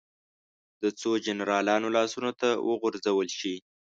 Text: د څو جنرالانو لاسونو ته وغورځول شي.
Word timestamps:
د 0.81 0.83
څو 0.99 1.11
جنرالانو 1.25 1.87
لاسونو 1.97 2.31
ته 2.39 2.49
وغورځول 2.69 3.27
شي. 3.39 3.55